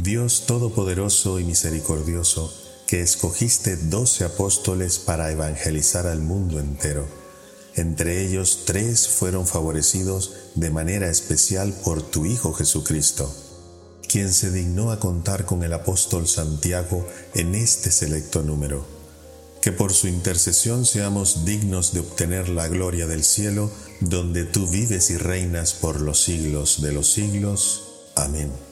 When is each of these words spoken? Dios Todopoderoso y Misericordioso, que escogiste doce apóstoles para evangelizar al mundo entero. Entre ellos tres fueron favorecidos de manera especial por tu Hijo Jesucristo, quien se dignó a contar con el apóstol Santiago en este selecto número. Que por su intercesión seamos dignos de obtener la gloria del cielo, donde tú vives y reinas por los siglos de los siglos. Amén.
Dios 0.00 0.44
Todopoderoso 0.46 1.40
y 1.40 1.44
Misericordioso, 1.44 2.54
que 2.86 3.00
escogiste 3.00 3.76
doce 3.76 4.24
apóstoles 4.24 5.00
para 5.00 5.32
evangelizar 5.32 6.06
al 6.06 6.20
mundo 6.20 6.60
entero. 6.60 7.04
Entre 7.74 8.24
ellos 8.24 8.60
tres 8.64 9.08
fueron 9.08 9.44
favorecidos 9.44 10.34
de 10.54 10.70
manera 10.70 11.10
especial 11.10 11.74
por 11.84 12.00
tu 12.00 12.26
Hijo 12.26 12.52
Jesucristo, 12.52 13.34
quien 14.08 14.32
se 14.32 14.52
dignó 14.52 14.92
a 14.92 15.00
contar 15.00 15.44
con 15.44 15.64
el 15.64 15.72
apóstol 15.72 16.28
Santiago 16.28 17.04
en 17.34 17.56
este 17.56 17.90
selecto 17.90 18.44
número. 18.44 18.86
Que 19.60 19.72
por 19.72 19.92
su 19.92 20.06
intercesión 20.06 20.86
seamos 20.86 21.44
dignos 21.44 21.92
de 21.92 22.00
obtener 22.00 22.48
la 22.48 22.68
gloria 22.68 23.08
del 23.08 23.24
cielo, 23.24 23.68
donde 23.98 24.44
tú 24.44 24.68
vives 24.68 25.10
y 25.10 25.16
reinas 25.16 25.72
por 25.72 26.00
los 26.00 26.22
siglos 26.22 26.82
de 26.82 26.92
los 26.92 27.10
siglos. 27.10 27.82
Amén. 28.14 28.67